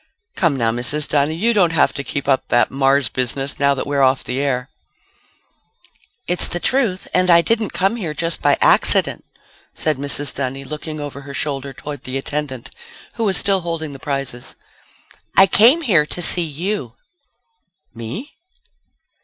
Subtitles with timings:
[0.35, 1.07] "Come, now, Mrs.
[1.07, 1.35] Dunny.
[1.35, 4.67] You don't have to keep up that Mars business now that we're off the air."
[6.25, 9.23] "It's the truth and I didn't come here just by accident,"
[9.75, 10.33] said Mrs.
[10.33, 12.71] Dunny, looking over her shoulder toward the attendant
[13.13, 14.55] who was still holding the prizes.
[15.37, 16.95] "I came here to see you."
[17.93, 18.33] "Me?"